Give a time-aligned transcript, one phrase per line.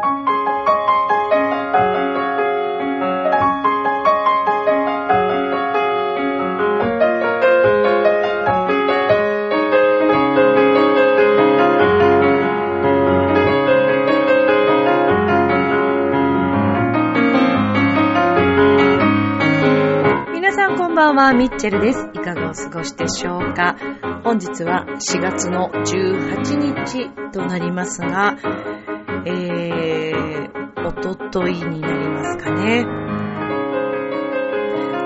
[0.00, 0.08] 皆
[20.52, 22.08] さんこんばんは、ミッチェルです。
[22.14, 23.76] いかがお過ごしでしょうか
[24.24, 28.38] 本日は4月の18日となりますが、
[29.26, 32.84] えー、おとといになりますかね。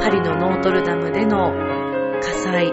[0.00, 1.52] パリのノートルダムでの
[2.20, 2.66] 火災、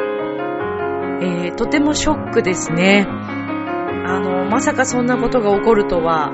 [1.22, 3.08] えー、とてもショックですね。
[3.08, 6.32] あの、まさかそんなことが起こるとは、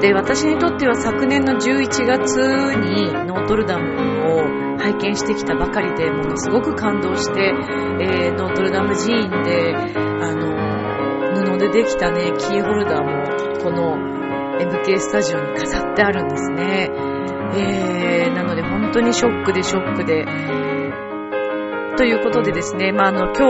[0.00, 2.36] で、私にとっては昨年の11月
[2.76, 3.94] にノートルダム
[4.28, 7.54] を拝見してきたばかりでものすごく感動して、
[8.00, 10.45] えー、ノートルダム寺院で、あの、
[11.68, 13.96] でできたね、キーホルダーもこの
[14.58, 16.90] MK スタジオに飾ってあるんですね。
[17.54, 20.24] えー、なので本当にショックでショックで、
[21.96, 23.44] ということでですね、まあ、あの、今日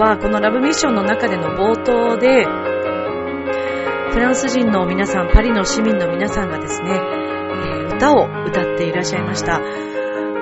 [0.00, 2.44] はこのラブミッションの中での冒頭で、
[4.12, 9.60] フランス人の皆さん、パリの市民の皆さんがですね、えー歌を歌っていらっしゃいました。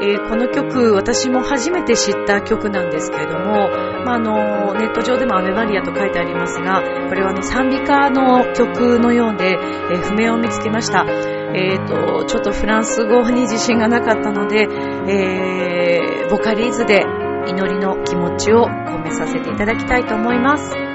[0.03, 3.69] えーこの曲、私も初めて知った曲なんですけれども、
[4.05, 9.59] まあ、あの、ネット上でもアメバリアと書いてありますが、これはの賛美歌の曲のようで、
[9.93, 11.05] えー譜面を見つけました。
[11.53, 14.69] えっ、と、ちょっとフランス語に自信がなかったので、
[15.09, 17.05] えーボカリーズで
[17.49, 20.90] 祈りの気持ちを込めさせていただきたいと思います。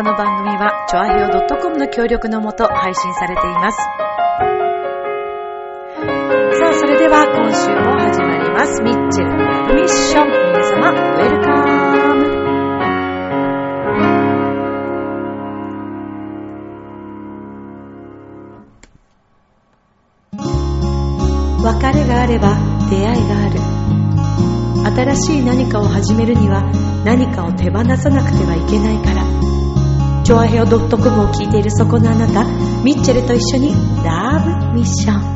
[0.00, 1.28] この番組は、チョアヘオ
[1.60, 3.76] .com の協力のもと配信されています。
[3.76, 3.84] さ
[6.70, 8.80] あ、それでは今週も始まります。
[8.80, 10.26] ミッチェルのラブミッション。
[10.26, 11.60] 皆様、ウェルカム。
[21.62, 22.56] 別れがあれば
[22.88, 23.60] 出会いがある。
[25.14, 26.62] 新しい何かを始めるには
[27.04, 29.59] 何かを手放さなくてはいけないから。
[30.30, 32.44] チョアヘオ .com を聞いているそこのあなた、
[32.84, 33.74] ミッチェルと一緒に
[34.04, 34.38] ラ
[34.70, 35.29] ブミッション。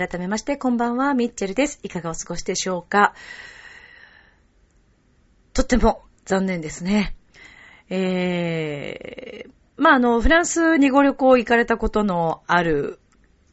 [0.00, 1.78] 改めまして、こんばんは、ミッチェルです。
[1.82, 3.12] いかがお過ごしでしょうか？
[5.52, 7.14] とっても残念ですね。
[7.90, 12.98] えー、まあ、あの、フランスにご旅行行かれたことのある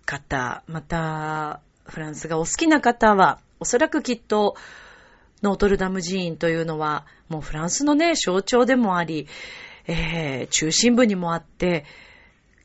[0.06, 4.56] 方、また、フランスがお好きな方は、おそらくきっと、
[5.44, 9.28] ノートルダム寺院というのは、もうフランスのね、象徴でもあり、
[9.86, 11.84] えー、中心部にもあって、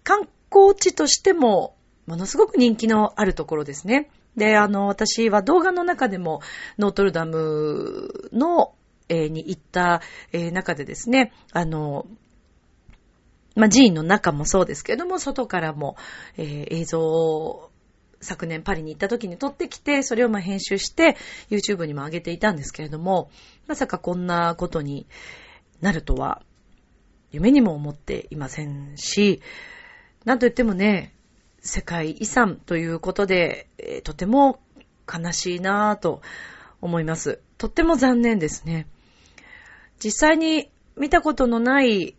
[0.04, 1.74] 観光地としても、
[2.06, 4.10] ものすごく人気のあるところですね。
[4.36, 6.40] で、あの、私は動画の中でも、
[6.78, 8.74] ノートルダムの、
[9.08, 10.00] えーに行った、
[10.32, 12.06] えー中でですね、あの、
[13.54, 15.96] まあ、寺院の中もそうですけれども、外からも、
[16.38, 17.70] えー映像を
[18.22, 21.16] 昨年パリに行った時に撮ってきて、それをま編集して、
[21.50, 23.30] YouTube にも上げていたんですけれども、
[23.66, 25.06] まさかこんなことに
[25.80, 26.42] なるとは、
[27.32, 29.42] 夢にも思っていませんし、
[30.24, 31.12] なんといってもね、
[31.62, 34.60] 世界遺産ということで、えーとても
[35.12, 36.22] 悲しいなぁと
[36.80, 37.40] 思います。
[37.58, 38.86] とっても残念ですね。
[40.02, 42.16] 実際に見たことのない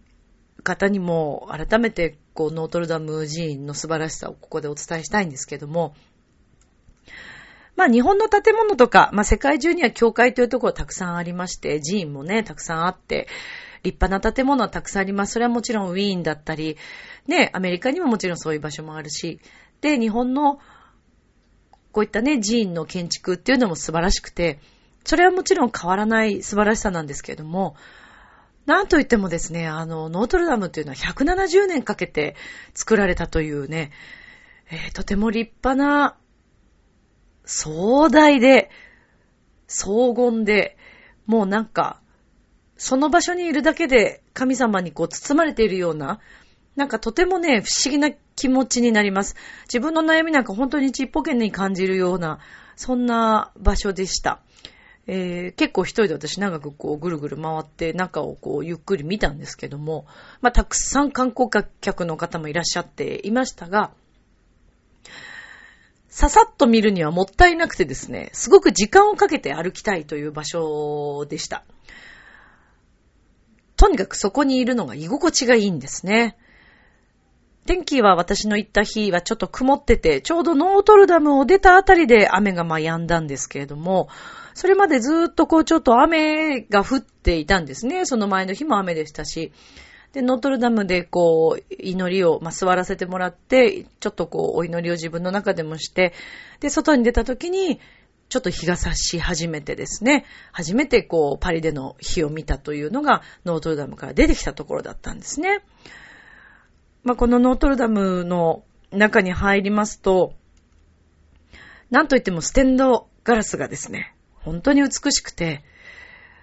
[0.64, 5.96] 方にも改めてこうノートルダム寺院の素晴らしさをここでお伝えしたいんですけども、
[7.76, 13.28] まあ日本の建物とか、まあ世界中には教会というところたくさんありまして、寺院もね、たくさんあって、
[13.84, 15.34] 立派な建物はたくさんあります。
[15.34, 16.78] それはもちろんウィーンだったり、
[17.28, 19.40] ね、アメリカにももちろんそういう場所もあるし、
[19.82, 20.60] で、日本の
[21.92, 24.60] こういったね、寺院の建築っていうのも素晴らしくて、
[25.04, 27.76] それはもちろん変わらない素晴らしさなんですけれども、
[28.66, 32.36] なんといってもですね、あの、ノートルダムっていうのは170年かけて
[32.74, 33.92] 作られたというね、
[34.72, 36.18] えー、とても立派な、
[37.46, 38.72] 壮大で、
[39.68, 40.78] 荘厳で、
[41.26, 42.02] もうなんか、
[42.84, 46.20] その場所にいるだけで神様にこう包まれているような、
[46.76, 49.38] なんかとてもね、不思議な気持ちになります。
[49.68, 52.40] 自分の悩みなんか本当にちっぽけに感じるような、
[52.76, 54.42] そんな場所でした。
[55.08, 60.06] えー、結構一人で私長くこうぐるぐる回って中をこうゆっくり見たんですけども、
[60.42, 61.50] まあたくさん観光
[61.80, 63.94] 客の方もいらっしゃっていましたが、
[66.10, 71.64] ささっと見るにはもったいなくてですね、すごく時間をかけて歩きたいという場所でした。
[73.84, 76.38] とにかくそこにいるのが居心地がいいんですね。
[77.66, 84.08] 天気は私の行った日はちょっと曇ってて、ちょうどノートルダムを出たあたりで雨がまあ止んだんですけれども、
[84.54, 88.06] それまでずっとこうちょっと雨が降っていたんですね。
[88.06, 89.52] その前の日も雨でしたし。
[90.14, 96.14] で、ノートルダムでこう、祈りを、まあ、座らせてもらって、ちょっとこう、お祈りを自分の中でもして、
[96.62, 97.82] で、外に出た時に、
[98.34, 105.64] ちょっと日が差し始めてですね、初めてこう、パリでの日を見たというのが、ノートルダムから出てきたところだったんですね。
[107.04, 110.34] まあ、このノートルダムの中に入りますと、
[111.92, 115.64] なんといってもステンドガラスがですね、本当に美しくて、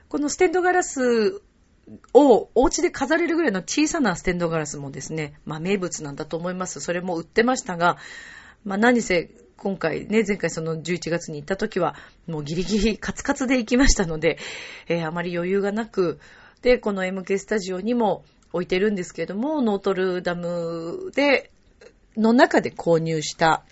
[0.08, 1.42] このステンドガラス
[2.14, 6.80] をお家で飾れるぐらいの小さなステンドガラスもですね、まあ名物なんだと思います。
[6.80, 7.96] それも売ってましたが、
[8.62, 11.94] まあ何せ今回ね、前回その11月に行った時は、
[12.26, 14.38] もうギリギリカツカツで行きましたので、
[14.88, 16.18] えー、あまり余裕がなく、
[16.62, 18.24] で、この MK スタジオにも
[18.54, 21.50] 置いてるんですけれども、ノートルダムで、
[22.16, 23.64] の中で購入した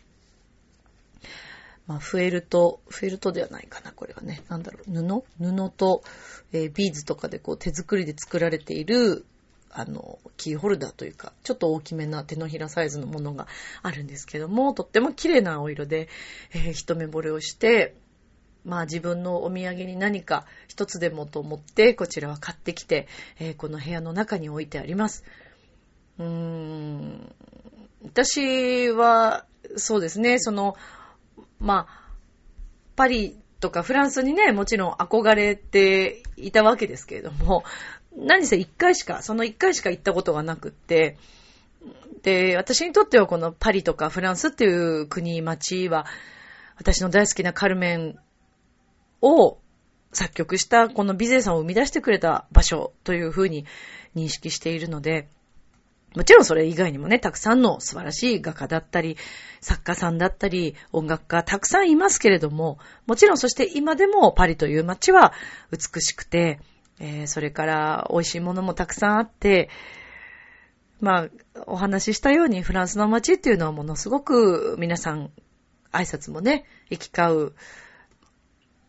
[1.88, 4.42] まあ、フェルト、フェルトではないかな、これはね。
[4.50, 5.24] なんだろう、布？
[5.38, 6.02] 布と、
[6.52, 9.24] えー、ビーズとかでこう手作りで作られている、
[9.70, 13.46] あの、キーホルダーというか、ちょっと大きめな手のひらサイズのものが
[13.82, 16.08] あるんですけども、とっても綺麗な青色で、
[16.52, 17.94] えー、一目惚れをして、
[18.64, 25.24] まあ自分のお土産に何か一つでもと思って、こちらは買ってきて、えー、この部屋の中に置いてあります。
[26.18, 27.34] うーん。
[28.04, 29.44] 私は、
[29.76, 30.76] そうですね、その、
[31.58, 32.08] まあ、
[32.96, 37.64] パリとかフランスにね、もちろん憧れていたわけですけれども、
[38.18, 41.16] 何せ一回しか、その一回しか行ったことがなくって、
[42.22, 46.06] で、私にとってはこのパリとかフランスっていう国、街は、
[46.76, 48.18] 私の大好きなカルメン
[49.20, 49.58] を
[50.12, 53.66] 作曲したこのビゼさんを生み出してくれた場所というふうに
[54.14, 55.28] 認識しているので、
[56.16, 59.16] もちろんそれ以外にもね、たくさんの素晴らしい画家だったり、
[59.60, 65.32] 作家さんだったり、音楽家たくさんいますけれども、もちろんそして今でもパリという街は
[65.70, 66.60] 美しくて、
[67.00, 69.68] えー、それから美味しいものもたくさんあって、
[71.00, 71.28] まあ、
[71.66, 75.30] お話ししたようにフランスの街っていうのはものすごく皆さん
[75.92, 77.52] 挨拶もね、行き交う、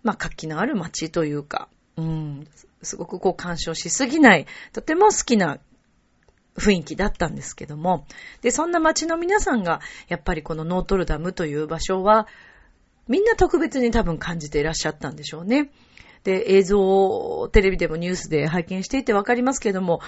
[0.03, 2.47] まあ活気のある街というか、うん、
[2.81, 5.59] すごくこう干渉しすぎない、とても好きな
[6.56, 8.06] 雰囲気だったんですけども、
[8.42, 12.28] で、そんな街の皆さんが、やっぱりこのノートルダムという場所は、
[13.07, 15.71] みんな特別に多分感じていらっしゃったんでしょうね。
[16.23, 20.02] で、映像をテレビでもニュースで拝見していてわかりますけれども、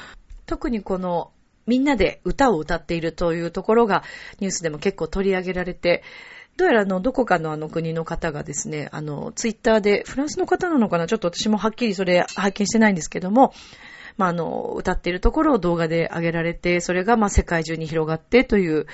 [0.46, 1.32] 特にこの
[1.68, 4.04] みんなで歌を歌っているというところが
[4.40, 6.04] ニュースでも結構取り上げられて、
[6.58, 13.54] どうやらあの、どこかのあの国の方がですね、あの、ツイッターで、フランスの方なのかなちょっと私もはっきりそれ拝見してないんですけども、
[14.18, 18.86] まあ、あの、歌っているところを動画で上げられて、それがまあ世界中に広がってという、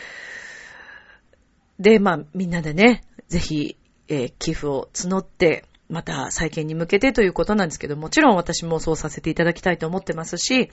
[1.79, 3.75] で、まあみんなでね、ぜひ、
[4.07, 10.71] えー、寄付を募って、また再建に向けてということなんですけど、もちろん私もそうさせていただきたいと思ってますし、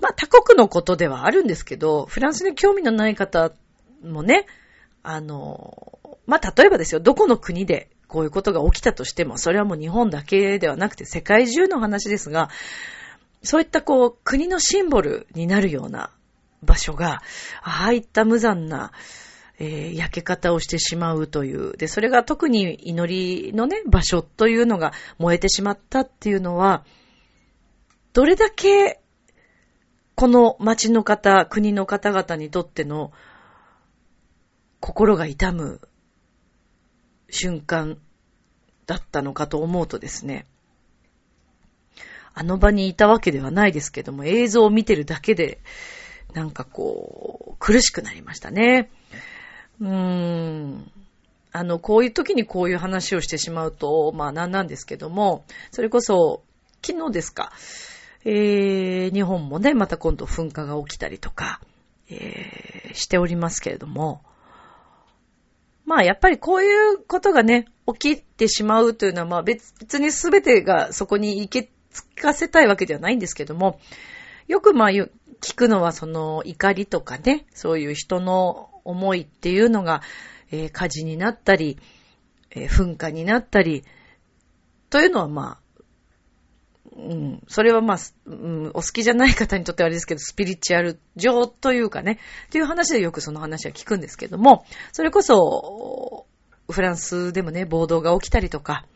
[0.00, 3.52] まあ他国のことではあるんですけど、フランスに興味のない方
[4.04, 4.46] もね、
[5.02, 12.50] あの、まあ例えばですよ、どこの国でこういうことが起きたとしても、それはもう日本だけではなくて世界中の話ですが、
[13.42, 16.10] そういったこう、国のシンボルになるような
[16.62, 17.22] 場所が、
[17.62, 18.92] ああいった無残な、
[19.58, 21.76] えー、焼け方をしてしまうという。
[21.76, 26.84] で、それが特に祈りのね、場所というのが燃えてしまったっていうのは、
[28.12, 29.00] どれだけ、
[30.16, 33.12] この町の方、国の方々にとっての
[34.80, 35.80] 心が痛む
[37.30, 37.98] 瞬間
[38.86, 40.46] だったのかと思うとですね、
[42.34, 45.60] あの場にいたわけではないですけども、映像を見てるだけで、
[46.32, 48.90] なんかこう、苦しくなりましたね。
[49.80, 50.90] うーん。
[51.52, 56.42] あの、こういう時にこういう話をしてしまうと、まあなんなんですけども、それこそ、
[56.84, 57.52] 昨日ですか、
[58.24, 61.60] えー、日本もね、また今度噴火が起きたりとか、
[62.10, 64.22] えー、しておりますけれども、
[65.84, 73.78] まあやっぱりこういうことがね、起きてしまうというのは、まあ別に全てがそこに行け、つかせたいわけではないんですけども、
[74.48, 75.08] よくまあ聞
[75.54, 80.02] くのはその怒りとかね、そういう人の思いっていうのが、
[80.50, 81.78] えー、火事になったり、
[82.50, 83.84] えー、噴火になったり、
[84.90, 85.64] というのはまあ、
[86.96, 96.26] うん、それはまあ、うん、お好きじゃない方にとってはあれですけど、スピリチュアル上というかね、っていう話でよくその話は聞くんですけども、それこそ、
[96.70, 98.86] フランスでもね、暴動が起きたりとか、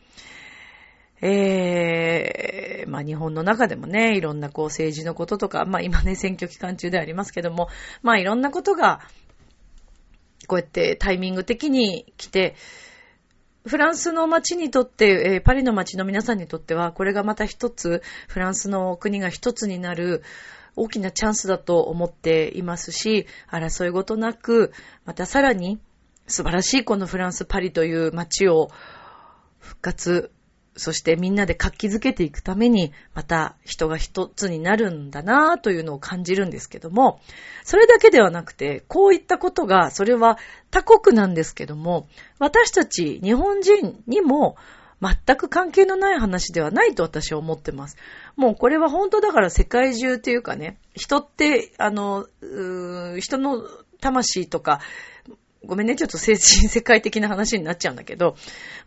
[1.21, 7.67] ええー、まあ日本の中でもね、いろんなこう政治のこととか、まあ今ね、選挙期間中でありますけども、
[8.01, 9.01] まあいろんなことが、
[10.49, 12.55] こうやってタイミング的に来て、
[13.65, 20.23] フランスの街にとって、えー、パリの街の皆さんにとっては、これがまた一つ、フランスの国が一つになる
[20.75, 24.73] 大きなチャンスだと思っていますし、争いごとなく、
[25.05, 25.79] またさらに
[26.27, 28.69] 素晴らしいこのフランス・パリという街を
[29.59, 30.31] 復活
[30.79, 37.19] そしてみんなで活気づけていくために、また人が一つになるんだなぁというのを感じるんですけども、
[37.63, 40.37] それだけではなくて、こういったことが、それは
[40.71, 42.07] 他国なんですけども、
[42.39, 44.55] 私たち日本人にも
[45.01, 47.97] 全く関係のない話ではないと私は思ってます。
[48.35, 52.25] もうこれは本当だから世界中っていうかね、人って、あの、
[53.19, 53.63] 人の
[54.01, 54.79] 魂とか、
[55.65, 58.35] ごめんね、ちょっと精神世界的な話になっちゃうんだけど、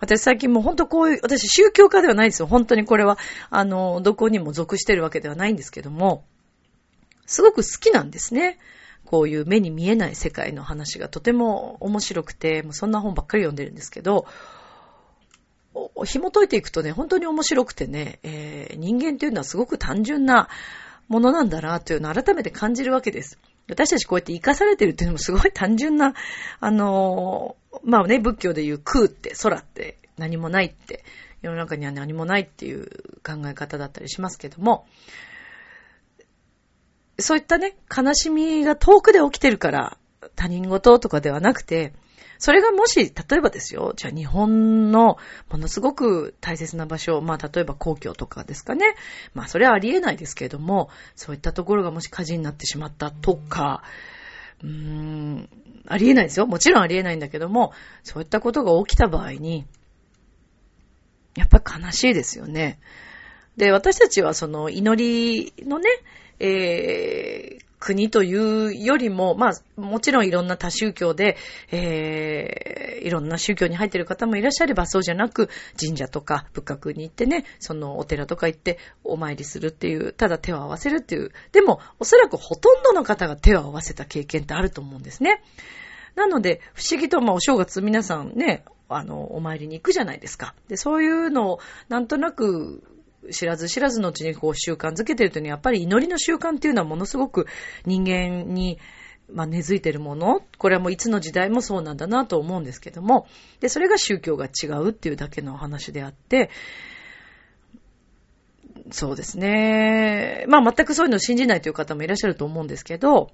[0.00, 2.46] 私最近もうほんとこういう、私宗教家ではないですよ。
[2.46, 3.18] 本当にこれは、
[3.50, 6.24] あの、どこにも属してるわけではないんですけども、
[7.26, 8.58] すごく好きなんですね。
[9.04, 14.26] こういう目に見えない世界の話がとても面白くて、もうそんな本ばっかり読んでるんですけど、
[16.04, 20.48] 紐解いていくとね、本当に面白くてね、えー、人間というのはすごく単純な
[21.08, 23.38] ものなんだなというのを改めて感じるわけです。
[23.68, 26.14] 私たちこうやって生かされてるっていうのもすごい単純な、
[26.60, 31.04] あのまあね、仏教で言う空って、空って何もないって、
[31.40, 32.86] 世の中には何もないっていう
[33.24, 34.86] 考え方だったりしますけども、
[37.18, 39.98] そういったね、悲しみが遠くで起きてるから、
[40.36, 41.92] 他人事とかではなくて、
[42.42, 45.16] それがもし、例えばですよ、じゃあ日本の
[45.48, 48.96] ものすごく大切な場所、まあ例えば皇居とかですかね。
[49.32, 53.84] まあそれはありえないですけれども、そういったところがもし火事になってしまったとか、
[54.60, 55.48] うーん、
[55.86, 56.48] ありえないですよ。
[56.48, 57.72] もちろんありえないんだけども、
[58.02, 59.64] そういったことが起きた場合に、
[61.36, 62.80] やっぱり悲しいですよね。
[63.56, 65.88] で、私たちはその祈りのね、
[66.40, 71.36] えー、国というよりも、まあ、もちろんいろんな多宗教で、
[71.72, 81.32] えー、いろんな宗教に入っている方もいらっしゃれば、そうじゃなく、神社とか仏閣に行ってね、そのお寺とか行ってお参りするっていう、ただ手を合わせるっていう。
[81.50, 85.42] でも、おそらくほとんどの方が手を合わせた経験ってあると思うんですね。
[86.14, 90.54] なので、不思議と、まあ、お正月皆さんね、あの、お参りに行くじゃないですか。
[90.68, 92.84] で、そういうのを、なんとなく、
[93.30, 97.46] 知らず知らずのうちにこう習慣づけてるというのは、やっぱり祈りの習慣っていうのはものすごく
[97.86, 98.78] 人間に、
[99.32, 100.42] まあ、根付いてるもの。
[100.58, 103.26] これはもういつの時代もそうなんだなと思うんですけども。
[103.60, 106.50] で、それが宗教が違うっていうだけの話であって、
[108.90, 110.44] そうですね。
[110.48, 113.30] まあ全くそういうのを信じないという方もいらっしゃると思うんですけど、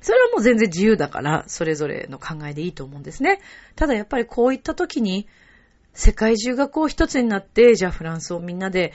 [0.00, 3.40] それはもう全然自由だから、それぞれの考えでいいと思うんですね。
[3.76, 5.26] ただやっぱりこういった時に、
[5.92, 8.92] 世界中がこう一つになって、じゃあフランスをみんなで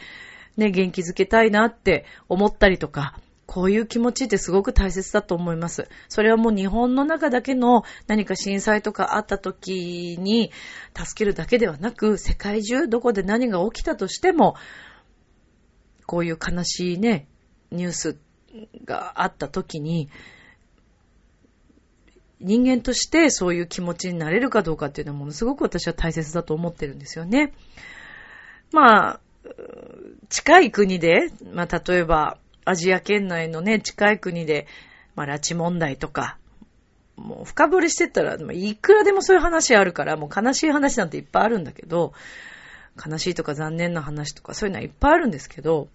[0.57, 5.89] ね、元気づけたいなって思ったりとか、こういう気持ちってすごく大切だと思います。
[6.07, 10.51] それはもう日本の中だけの何か震災とかあった時に
[10.95, 14.55] 助けるだけではなく、世界中どこで何が起きたとしても、
[16.05, 17.27] こういう悲しいね、
[17.71, 18.17] ニュース
[18.85, 20.09] があった時に、
[22.43, 27.53] 人間としてそういう気持ちになれるかどうかっていうのはものすごく私は大切だと思ってるんですよね。
[28.71, 29.19] まあ、
[30.29, 34.67] 近い国で、まあ例えばアジア圏内のね、近い国で、
[35.15, 36.37] まあ拉致問題とか、
[37.15, 42.13] もう深掘りしてったら、いくらでもそういう話あるから、もう悲しい話なんていっぱいあるんだけど、
[43.05, 45.87] 悲しいとか残念な話とかそういうのはいっぱいあるんですけど、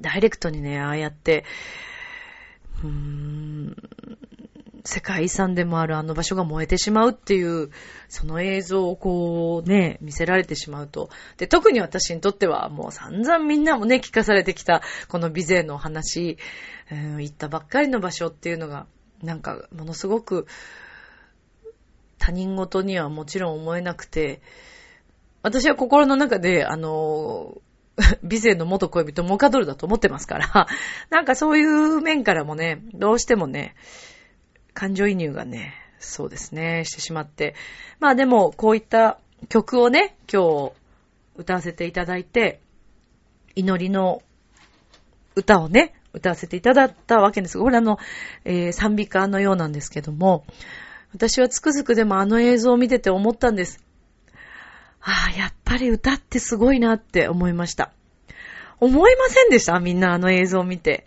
[0.00, 1.44] ダイレクトにね、ああやって、
[2.82, 3.76] うーん、
[4.86, 7.70] 世界遺産でもあるあの場所が燃えてしまうっていう、
[8.08, 11.10] その映像をこうね、見せられてしまうと。
[11.36, 16.38] で、特に私にとってはもう散々みんなもね、聞かされてきた、この美勢の話、
[16.90, 18.86] うん、行ったばっかりの場所っていうのが、
[19.22, 20.46] なんか、ものすごく、
[22.18, 24.40] 他人事にはもちろん思えなくて、
[25.42, 27.58] 私は心の中で、あの、
[28.22, 30.66] 美勢の元恋人モカドルだと思ってますから、
[31.10, 33.74] なんかそういう面からもね、どうしてもね、
[34.76, 37.54] 感情移入がね、そうですね、してしまって。
[37.98, 39.18] まあでも、こういった
[39.48, 40.72] 曲をね、今日
[41.36, 42.60] 歌わせていただいて、
[43.54, 44.22] 祈りの
[45.34, 47.58] 歌をね、歌わせていただいたわけです。
[47.58, 47.98] これあの、
[48.44, 50.44] えー、賛美歌のようなんですけども、
[51.14, 53.82] 私はつくづくでもあの映像を見てて思ったんです。
[55.00, 57.92] ああ、やっぱり歌ってすごいなって思いました。
[58.78, 59.80] 思いませんでした？
[59.80, 61.06] みんなあの映像を見て。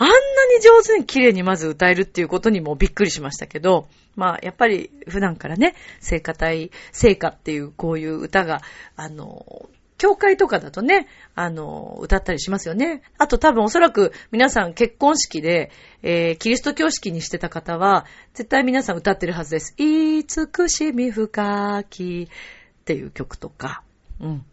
[0.00, 8.62] あんなに上手に綺麗にまず歌えるっていうことにもびっくりしましたけど、まあ、やっぱり普段からね、聖歌隊、聖歌っていうこういう歌が、
[8.96, 13.02] あの、教会とかだとね、あの、歌ったりしますよね。
[13.18, 15.70] あと多分おそらく皆さん結婚式で、
[16.02, 19.74] えー、キリスト教式にしてた方は、絶対皆さん歌ってるはずです。
[19.76, 23.82] いつくしみ深きっていう曲とか、
[24.18, 24.46] うん。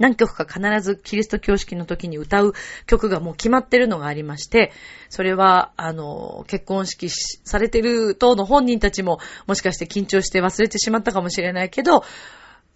[0.00, 2.54] 何曲か必ずキリスト教式の時に歌う
[2.86, 4.72] 曲がもう決まってるのがありまして、
[5.10, 12.02] それは、あの、結婚式されてる等の本人たちも、もしかして緊張して忘れてしまったかもしれないけど、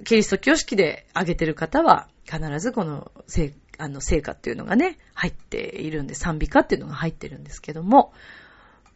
[0.05, 8.13] キリスト教式で挙げてる方は、必ずこの、聖、あの、聖歌っていうのがね、入っているんで、賛美歌っていうのが入ってるんですけども、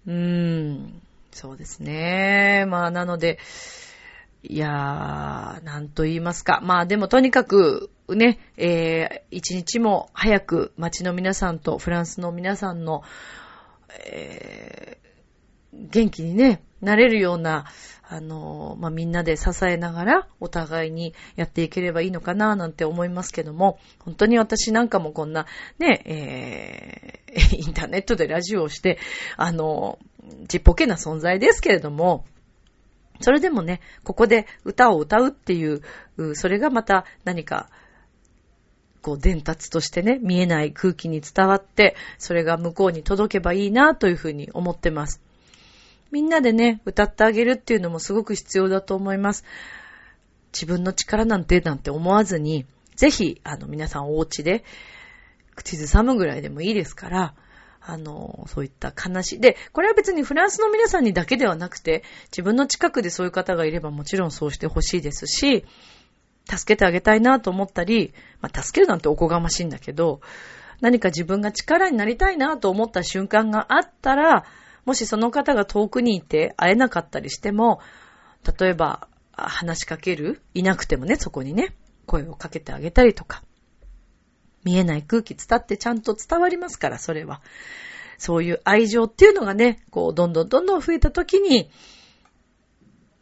[0.06, 1.00] うーん、
[1.32, 2.66] そうですね。
[2.68, 3.38] まあ、なので、
[4.42, 6.61] いやー、なんと言いますか。
[6.62, 13.02] まあでもとにかく、ね、えー、一日も早く街の皆さんとフランスの皆さんの、
[14.07, 17.66] えー、元気にね、なれるような、
[18.11, 25.47] あの、まあ、みんなで支えながらお互いにやっていければいいのかななんて思いますけども、本当に私なんかもこんな
[25.78, 28.98] ね、えー、 インターネットでラジオをして、
[29.37, 29.98] あの、
[30.48, 32.24] ちっぽけな存在ですけれども、
[33.20, 35.83] それでもね、ここで歌を歌うっていう、
[36.35, 37.68] それがまた何か、
[39.00, 45.20] こう伝達としてね、見えない空気に伝わって、それが向こうに届けばいいなというふうに思ってます。
[46.11, 49.44] みんなでね、歌ってあげるっていうのもすごく必要だと思います。
[50.52, 54.64] 自分の力なんてなんて思わずに、ぜひ、あの、皆さんお家で、
[55.54, 57.35] 口ずさむぐらいでもいいですから、
[57.90, 59.40] あの、そういった悲しい。
[59.40, 65.64] で、これは別にフランスの皆さんにだけではなくて、自分の近くでそういう方がいればもちろんそうしてほしいですし、
[66.46, 70.20] 助けてあげたいなと思ったり、まあ、助けるなんておこがましいんだけど、
[70.83, 74.44] 何か自分が力になりたいなと思った瞬間があったら、
[74.85, 77.81] もしその方が遠くにいて会えなかったりしても、
[78.59, 80.42] 例えば話しかける？
[80.53, 81.74] いなくてもね、そこにね、
[82.05, 83.42] 声をかけてあげたりとか、
[84.68, 87.40] 見えない空気伝ってちゃんと伝わりますから、それは。
[88.18, 91.70] そういう愛情っていうのがね、こう、どんどんどんどん増えた時に、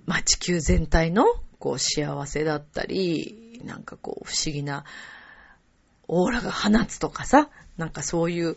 [0.07, 1.25] まあ、地球全体の、
[1.61, 4.85] こう、幸せだったり、なんかこう、不思議な、
[6.09, 8.57] オーラが放つとかさ、なんかそういう、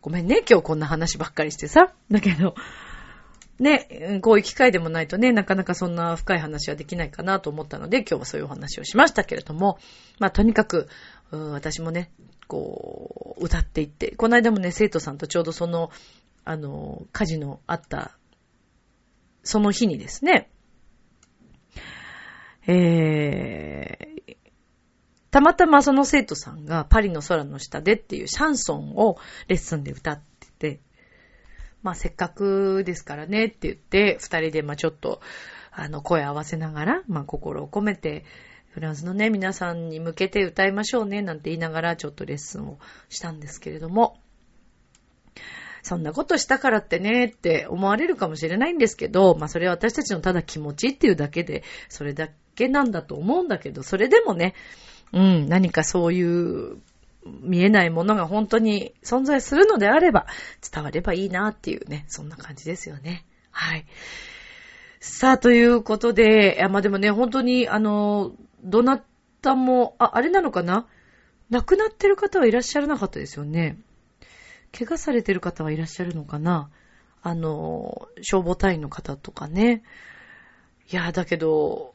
[0.00, 1.92] ごめんね、今日こんな話ばっかりしてさ。
[2.10, 2.54] だけど、
[3.60, 9.78] ね、こういう機会でもないとね、なかなかそんな深い話はできないかなと思ったので、今日はそういうお話をしましたけれども、
[10.18, 10.88] まあとにかく、
[11.30, 12.10] 私もね、
[12.48, 15.90] こう、歌っていって、この間もね、生徒さんとちょうどその、
[16.44, 18.16] あの、火事のあった、
[19.42, 20.50] その日にですね、
[22.66, 24.36] えー、
[25.30, 29.16] たまたまその生徒さんがパリの空の下でっていうシャンソンを
[29.48, 30.80] レッスンで歌ってて、
[31.82, 35.20] まあせっかくですからねって言って、二人でまあちょっと、
[35.70, 38.24] あの、声合わせながら、まあ心を込めて、
[38.70, 42.78] フランスのね、皆さんに向けて歌いましょうね、なんて言いながらちょっとレッスンを
[43.08, 44.20] したんですけれども、
[45.82, 54.54] そんなことしたからってね、って思われるかもしれないんですけど、まあそれは私たちのただ気持ちっていうだけで、それだけなんだと思うんだけど、それでもね、
[55.12, 56.78] うん、何かそういう
[57.24, 60.26] 見えないものが本当に存在するのであれば、
[60.72, 63.24] 伝わればいいなっていうね、そんな感じですよね。
[63.50, 63.84] はい。
[65.00, 69.02] さあ、ということで、まあ、でもね、本当に、あの、どな
[69.42, 70.86] たも、あ、あれなのかな？
[71.50, 73.78] 亡くなってる方はいらっしゃらなかったですよね。
[74.72, 76.70] 怪我されてる方はいらっしゃるのかな？
[77.22, 79.82] あの、消防隊員の方とかね。
[80.90, 81.94] いや、だけど、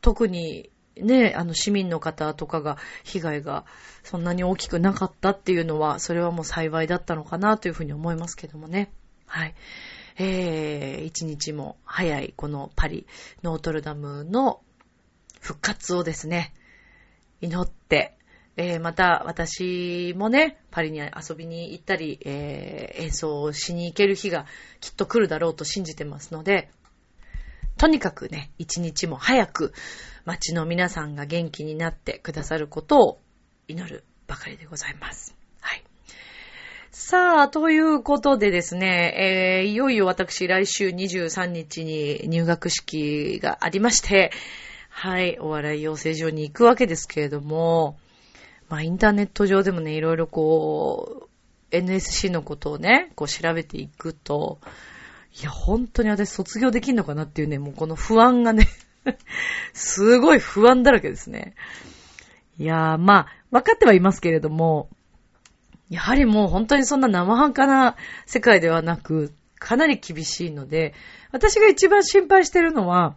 [0.00, 3.64] 特にね、あの市民の方とかが被害が
[4.02, 8.90] そんなに大きくなかったっていうのは、それはもう幸いだったのかなというふうに思いますけどもね。
[9.26, 9.54] はい。
[10.16, 13.06] えー、一日も早いこのパリ、
[13.42, 14.60] ノートルダムの
[15.44, 16.54] 復活をですね、
[17.42, 18.16] 祈って、
[18.56, 24.46] えー、また私もね、パリに遊びに行ったり、えー、演奏をしに行ける日が
[24.80, 26.70] きっと来るだろうと信じてますので、
[27.76, 29.74] とにかくね、一日も早く
[30.24, 33.18] 街の皆さんが元気になってくださることを
[33.68, 35.36] 祈るばかりでございます。
[35.60, 35.84] はい。
[36.90, 44.30] さあ、ということでですね、えー、いよいよ私来週23日に入学式がありまして、
[44.96, 47.98] はい、お笑い養成所に行くわけですけれども、
[48.68, 51.28] まあインターネット上でもね、いろいろこ
[51.72, 54.60] う、NSC のことをね、こう調べていくと、
[55.38, 58.68] いや、本当に私卒業できんのかなっていうね、もうこの不安がね
[59.74, 61.54] すごい不安だらけですね。
[62.56, 64.88] いやー、まあ、分かってはいますけれども、
[65.90, 70.94] やはりもう本当にそんな生半可な世界ではなく、かなり厳しいので、
[71.32, 73.16] 私が一番心配してるのは、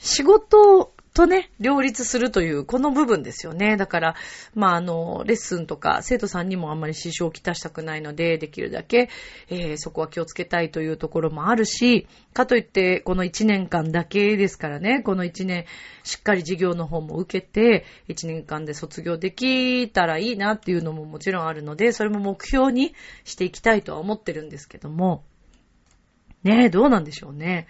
[0.00, 3.76] 仕事とね、両立するという、この部分ですよね。
[3.76, 4.14] だから、
[4.54, 9.10] まあ、あの、レッスンとか、生徒さんにもあんまり支障をきたしたくないので、できるだけ、
[9.48, 15.66] えー、そこは気をつけたいというところもあるし、かといって、この1年間だけですからね、この1年、
[16.04, 25.24] しっかり授業の方も受けて、1年間で卒業できたらいいなっていうのももちろんあるので、それも目標にしていきたいとは思ってるんですけども、
[26.44, 27.66] ねえ、どうなんでしょうね。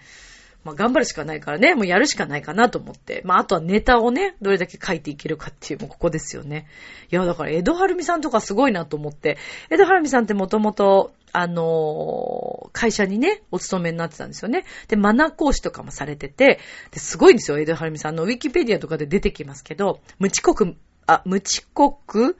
[0.63, 3.21] まあ頑張るしかないからね、もうやるしかないかなと思って。
[3.25, 6.67] まああとはネタをね、どれだけ書いていけるかっていう、もうここですよね。
[7.11, 9.37] いや、だから江戸晴美さんとかすごいなと思って。
[9.69, 14.65] 江戸晴美さんってもともと、あのー、会社にね、お勤めになってたんですよね。
[14.87, 16.59] で、マナー講師とかもされてて、
[16.91, 18.23] で、すごいんですよ、江戸晴美さんの。
[18.23, 20.75] ウィキペディアとかで出てきますけど、無遅刻、
[21.07, 22.37] あ、無遅刻、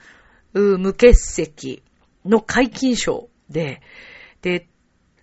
[0.54, 1.84] 無欠席
[2.26, 3.82] の解禁賞で、
[4.42, 4.68] で、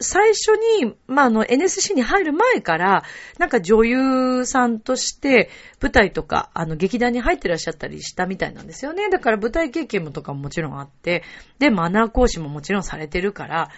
[0.00, 0.48] 最初
[0.82, 3.02] に、まあ、あの、NSC に入る前から、
[3.38, 9.10] なんか女優さんとして舞台とか、あの、劇団に入ってらっしゃったりしたみたいなんですよね。
[9.10, 11.24] だから舞台経験もとかももちろんあって、
[11.58, 13.70] で、マナー講師ももちろんされてるから、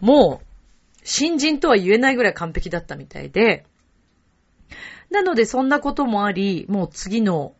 [0.00, 0.46] もう、
[1.04, 3.66] 新人とは言えないぐらい完璧だったみたいで、
[5.10, 7.54] なので、そんなこともあり、もう次の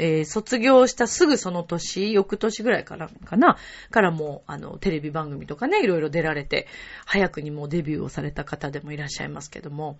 [0.00, 3.58] えー、卒業したすぐその年、翌年ぐらいからかな、
[3.90, 6.66] からもう、あの、テレビ番組とかね、いろいろ出られて、
[7.04, 9.98] 早くにもうデビューをされた方でもいらっしゃいますけども、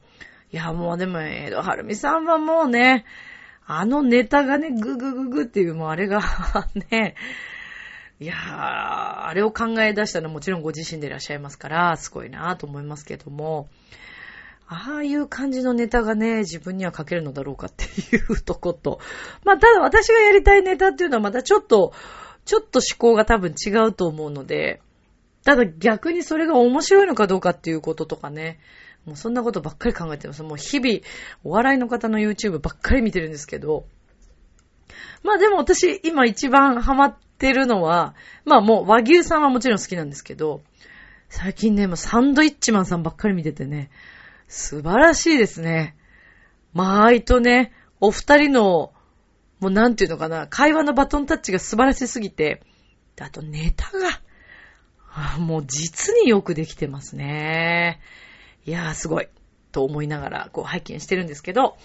[0.53, 3.05] いや、もうでも、江戸晴美さんはもうね、
[3.67, 6.23] あのネタがね、ぐぐぐぐっていう、もうあれが
[6.91, 7.15] ね、
[8.21, 13.69] いやー、あれを考え出したのはもちろんご自身でいらっしゃいますから、すごいなと思いますけども、
[14.73, 19.01] ああいう感じのネタがね、自分には書けるのだろうかっていうとこと。
[19.45, 21.93] まあ、ただ私がやりたいネタっていうのはまたちょっと、
[22.45, 24.81] ちょっと思考が多分違うと思うので、
[25.45, 28.61] ただ逆にそれが面白いのかどうかっていうこととかね、
[29.07, 30.45] もうそんなことばっかり考えてます。
[30.45, 31.01] もう日々、
[31.43, 33.87] お笑いの方の YouTube ばっかり見てるんですけど、
[35.25, 40.63] まあでも私今一番ハマってるのは、まあもう和牛さんはもちろん好きなんですけど、
[41.29, 43.91] 最近ね、もうサンドイッチマンさんばっかり見ててね、
[44.51, 45.97] 素晴らしいですね。
[46.73, 48.93] まあ、いとね、お二人の、
[49.61, 52.61] もうなんていうのかな、会話のバトンタッチが素晴らしすぎて、
[53.21, 58.01] あとネタが、もう実によくできてますね。
[58.67, 59.29] いやーすごい。
[59.71, 61.77] と思いながら、こう拝見してるんですけど、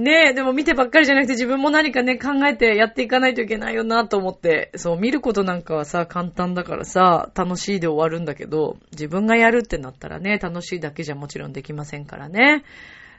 [0.00, 12.64] ねえ、でも見てばっかりじゃなくて自分も何かね、考えてやっていかないといけないよなと思って、そう、見ることなんかはさ、簡単だからさ、楽しいで終わるんだけど、自分がやるってなったらね、楽しいだけじゃもちろんできませんからね。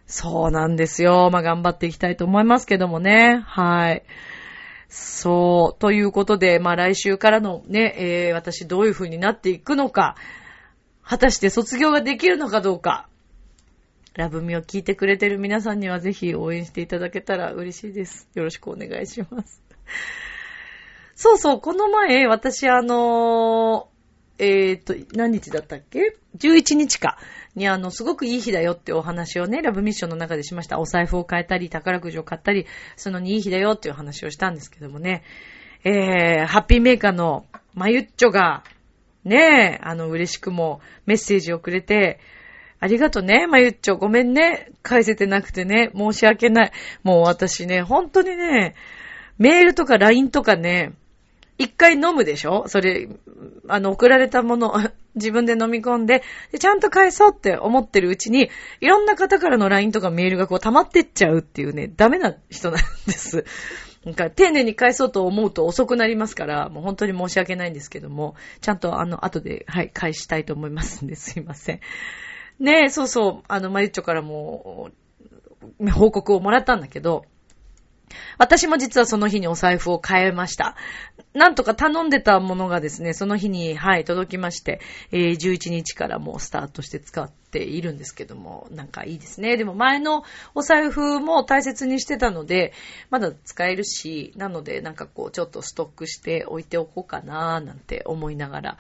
[0.08, 1.30] そうなんですよ。
[1.32, 3.44] まあ、頑張っていきたいと思いますけどもね。
[3.46, 4.04] はい。
[4.90, 5.80] そう。
[5.80, 10.16] ということで、まあ、来週からのね、えー、私どういう風になっていくのか、
[11.04, 13.08] 果たして卒業ができるのかどうか、
[14.14, 18.28] ラブミを聞いてくれてる皆さんにはぜひ応援していただけたら嬉しいです。
[18.34, 19.64] よろしくお願いします。
[21.16, 27.18] そうそう、この前、私あのー、えっ、ー、と、何日だったっけ ?11 日か。
[27.56, 30.80] にあの、すごくいい日だよってお話をね、ラブミッションの中でしました。
[30.80, 35.24] お財布を変えたり、宝くじを買ったり、そのにいい日だよっていう話をしたんですけどもね。
[35.84, 38.64] えー、ハッピーメーカーのまゆっちょが、
[39.24, 42.20] ねえ、あの、嬉しくもメッセージをくれて、
[42.82, 43.98] ありがとね、まゆっちょ。
[43.98, 44.72] ごめんね。
[44.82, 45.92] 返せてなくてね。
[45.96, 46.72] 申し訳ない。
[47.04, 48.74] もう私ね、本当にね、
[49.38, 50.94] メールとか LINE とかね、
[51.60, 52.64] 一回飲むでしょ？
[52.68, 53.08] それ、
[53.68, 54.74] あの、送られたもの、
[55.14, 63.46] 自分で飲み込んでで、ちゃんと返そうって思ってるうちに、いろんな方からの LINE とかメールがこう溜まってっちゃうっていうね、ダメな人なんです。
[64.06, 71.80] なんか丁寧に返そうと思うと遅くなりますから、もう本当に申し訳ないんですけども、ちゃんとあの、後で、はい、返したいと思いますんで、すいません。
[72.62, 74.92] ねえ、そうそう、あの、まゆっちょからも、
[75.92, 77.26] 報告をもらったんだけど、
[78.38, 80.76] 私も実はその日にお財布を変えました。
[81.34, 84.80] なんとか頼んでたものがですね、その日に、はい、届きまして、
[85.12, 89.58] えー、11日からもうスタートして使っているんですけども、なんかいいですね。
[89.58, 92.74] でも前のお財布も大切にしてたので、
[93.10, 98.78] まだ使えるし、なのでなんかこう、ちょっとストックして置いておこうかななんて思いながら、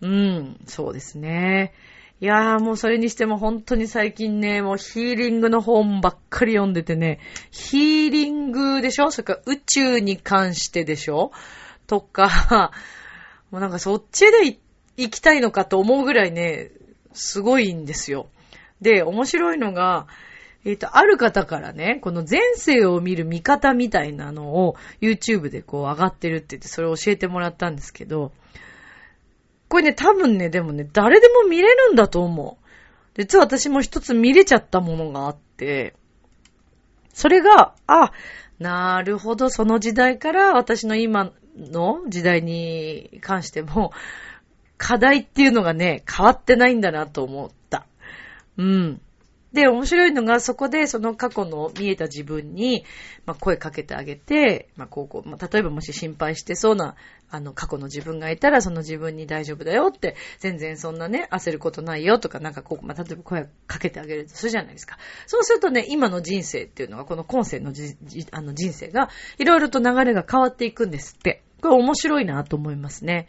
[0.00, 1.74] うん、そうですね。
[2.20, 7.20] いやーもうそれにしても本当に最近ね、もうヒーリングの本ばっかり読んでてね、
[7.52, 9.12] ヒーリングでしょ？
[9.12, 11.30] それから宇宙に関してでしょ？
[11.86, 12.72] とか、
[13.52, 14.58] もうなんかそっちで
[14.96, 16.72] 行きたいのかと思うぐらいね、
[17.12, 18.28] すごいんですよ。
[18.80, 20.08] で、面白いのが、
[20.64, 28.32] えっ、ー、と、ある方からね、この前世を見る見方みたいなのを YouTube でこう上がってるって言ってそれを教えてもらったんですけど、
[29.68, 32.68] これね、多分ね、でもね、誰でも見れるんだと思う。
[33.16, 35.94] 実は私も一つ見れちゃったものがあって、
[37.12, 38.12] それが、あ、
[38.58, 43.92] なるほど、その時代から私の今の時代に関しても、
[44.76, 47.86] 課題っていうのがね、変わってないんだなと思った。
[48.56, 49.00] うん。
[49.52, 52.84] で、面白いのが、そこでその過去の見えた自分に、
[53.24, 56.96] まあ、声かけてあげて、まあ、こうこう、まあ、例えばもし心配してそうな、
[57.30, 64.98] あの、過去の自分がいたら、その自分に大丈夫だよって、全然そんなね、焦ることないよとか、なんかこう、まあ、例えば声かけてあげるとするじゃないですか。
[65.26, 67.96] そうするとね、今の人生っていうのが、この今世のじ
[68.30, 69.08] あの人生が、
[69.38, 71.42] いろいろと流れが変わっていくんですって。
[71.60, 73.26] これ面白いなと思いますね。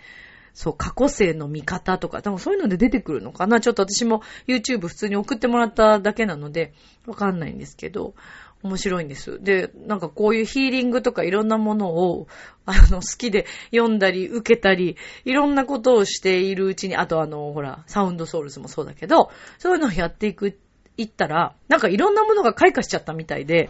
[0.54, 6.74] そう、過去性の見方とか、多分そういうので出てくるのかなちょっと私も YouTube 普通に送ってもらっただけなので、
[7.06, 8.14] わかんないんですけど、
[8.62, 9.42] 面白いんです。
[9.42, 12.28] で、なんかこういうヒーリングとかいろんなものを、
[12.66, 20.58] あの、好きで読んだり、受けたり、いろんなことをしているうちに、あとあの、ほら、サウンドソウルズもそうだけど、そういうのをやっていく、
[20.98, 23.70] いったら、なんかいろんなものが開花しちゃったみたいで、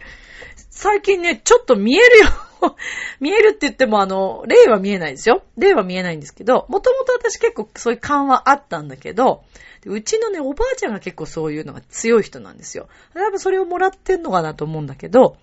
[0.82, 2.28] 最近ね、ちょっと見えるよ
[3.20, 5.44] 見えるって言ってもあの、例は見えないですよ。
[5.58, 9.44] 例は見えないんですけど、もともと私結構そういう感はあったんだけど、
[9.86, 12.88] うちのね、おばあちゃんが結構そういうのが強い人なんですよ。
[13.14, 15.36] 多分それをもらってんのかなと思うんだけど、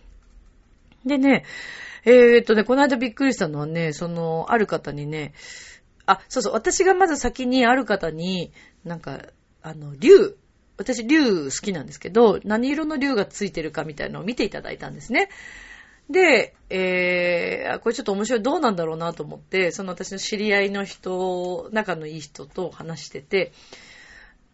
[1.04, 1.44] でね、
[2.06, 5.34] えー、っとね、この間びっくりしたのはね、その、ある方にね、
[6.06, 8.52] あ、そうそう、私がまず先にある方に、
[8.86, 9.20] なんか、
[9.60, 10.38] あの、竜、
[10.76, 15.28] 私竜好きなんですけど、何色の竜がついてるかみたいなのを見ていただいたんですね。
[16.10, 23.52] で、えー、これちょっと面白い、どうなんだろうなと思って、その私の知り合いの人、仲のいい人と話してて、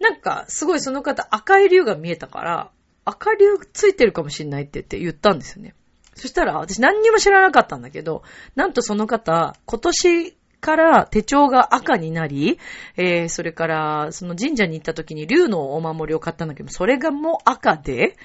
[0.00, 2.70] なんか、すごいその方赤い竜が見えたから、
[3.04, 5.74] 赤竜ついてるかもしんないって言って言ったんですよね。
[6.14, 8.22] そしたら、私何にも知らなかったんだけど、
[8.54, 12.58] なんとその方、今年から手帳が赤になり、
[12.96, 18.16] えー、それから、その神社に行った時に竜のお守りを買ったんだけど、それがもう赤で、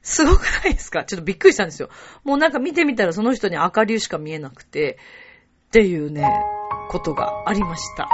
[0.00, 1.04] すごくないですか？
[1.04, 1.88] ちょっとびっくりしたんですよ。
[2.24, 4.98] もうなんか見てみたらその人に赤竜しか見えなくて、
[5.68, 6.28] っていうね、
[6.90, 8.08] ことがありました。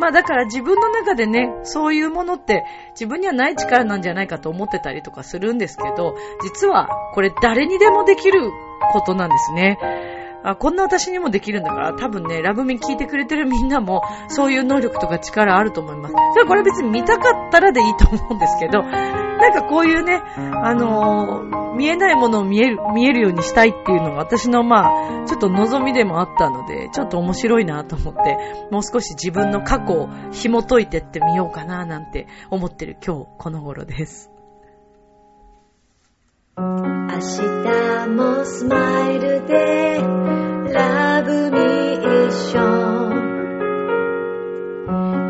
[0.00, 8.52] まあだから自分の中でね、そういうものって自分にはない力なんじゃないかと思ってたりとかするんですけど、実はこれ誰にでもできる
[8.92, 9.76] ことなんですね。
[10.42, 16.14] あ、こんな私にもできるんだから、多分ね、ラブミ聞いてくれてるみんなも、そういう能力とか力あると思います。
[16.34, 20.20] それこれ別に見たかったらでいいと思うんですけど、なんかこういうね、
[20.62, 28.36] あのー、見えないものを見える、見えるようにしたいっていうのが私のまあ、ちょっと望みでもあったので、ちょっと面白いなと思って、
[28.70, 34.37] もう少し自分の過去を紐解いてってみようかななんて思ってる今日この頃です。
[36.60, 40.00] 明日もスマイルで
[40.72, 42.60] ラブミッショ
[43.06, 43.12] ン。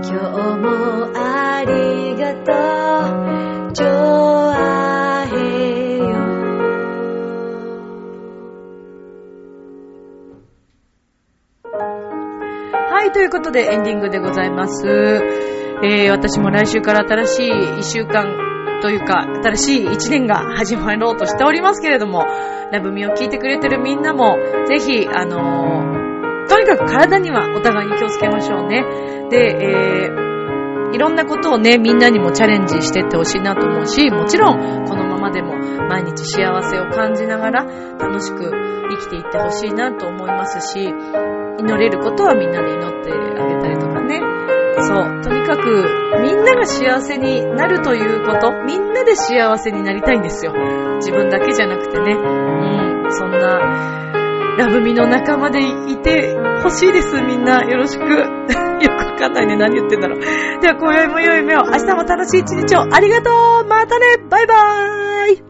[0.04, 2.52] 今日もありがと
[3.72, 3.72] う。
[3.74, 6.04] ジョアヘヨ
[12.72, 14.86] はいということでエンディングでございます、
[15.84, 22.24] えー、私も来週から新しい一週間というか、新しい一年が始まろうとしておりますけれども、
[22.72, 24.36] ラブミを聞いてくれてるみんなも、
[24.66, 28.84] ぜひ、あのー、とにかく体にはお互いに気をつけましょうね。
[29.30, 35.56] で、えー、いろんなことをね、みんなにもチャレンジしてってほしいなと思うし、もちろん、このままでも
[35.88, 37.64] 毎日幸せを感じながら、
[37.98, 38.50] 楽しく
[38.90, 40.88] 生きていってほしいなと思いますし、
[41.58, 44.57] 祈れることはみんなで祈ってあげたりとかね。
[44.82, 45.22] そう。
[45.22, 50.52] とにかく、みんなが幸せになるということ、みんなで幸せになりたいんですよ。
[50.96, 52.14] 自分だけじゃなくてね。
[52.14, 57.62] うん、そんな、ラブミの仲間でいてほしいです、みんな。
[57.62, 58.04] よろしく。
[58.10, 59.56] よくわかんないね。
[59.56, 60.20] 何言ってんだろう。
[60.60, 62.86] では、今宵も良い夢を、明日も楽しい一日を。
[62.92, 63.30] ありがと
[63.64, 65.47] うまたねバイバーイ